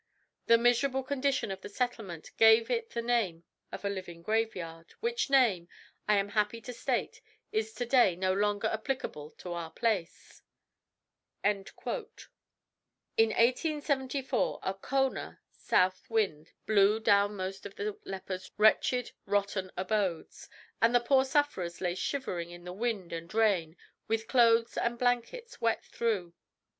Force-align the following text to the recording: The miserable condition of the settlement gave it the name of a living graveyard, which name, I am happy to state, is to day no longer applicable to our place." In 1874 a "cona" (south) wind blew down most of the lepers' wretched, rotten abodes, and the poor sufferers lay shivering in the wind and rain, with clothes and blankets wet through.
The 0.47 0.57
miserable 0.57 1.03
condition 1.03 1.51
of 1.51 1.61
the 1.61 1.69
settlement 1.69 2.31
gave 2.37 2.71
it 2.71 2.89
the 2.89 3.03
name 3.03 3.43
of 3.71 3.85
a 3.85 3.89
living 3.89 4.23
graveyard, 4.23 4.95
which 4.99 5.29
name, 5.29 5.69
I 6.07 6.15
am 6.15 6.29
happy 6.29 6.59
to 6.61 6.73
state, 6.73 7.21
is 7.51 7.71
to 7.75 7.85
day 7.85 8.15
no 8.15 8.33
longer 8.33 8.67
applicable 8.69 9.29
to 9.37 9.53
our 9.53 9.69
place." 9.69 10.41
In 11.43 11.65
1874 13.17 14.59
a 14.63 14.73
"cona" 14.73 15.39
(south) 15.51 16.09
wind 16.09 16.49
blew 16.65 16.99
down 16.99 17.35
most 17.35 17.67
of 17.67 17.75
the 17.75 17.95
lepers' 18.03 18.49
wretched, 18.57 19.11
rotten 19.27 19.69
abodes, 19.77 20.49
and 20.81 20.95
the 20.95 20.99
poor 20.99 21.23
sufferers 21.23 21.79
lay 21.79 21.93
shivering 21.93 22.49
in 22.49 22.63
the 22.63 22.73
wind 22.73 23.13
and 23.13 23.31
rain, 23.35 23.77
with 24.07 24.27
clothes 24.27 24.77
and 24.77 24.97
blankets 24.97 25.61
wet 25.61 25.85
through. 25.85 26.33